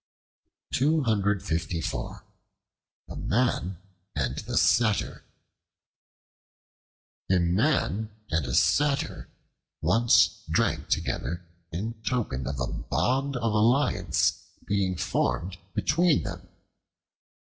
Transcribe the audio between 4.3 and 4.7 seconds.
the